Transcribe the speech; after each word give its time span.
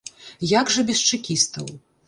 Як 0.53 0.73
жа 0.77 0.85
без 0.89 1.03
чэкістаў? 1.11 1.73